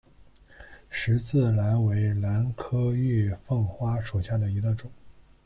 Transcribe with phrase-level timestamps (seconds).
[0.89, 4.89] 十字兰为兰科玉凤花属下的一个种。